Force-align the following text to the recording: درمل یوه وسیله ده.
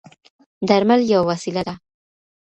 درمل 0.67 0.99
یوه 1.13 1.25
وسیله 1.29 1.61
ده. 1.67 1.73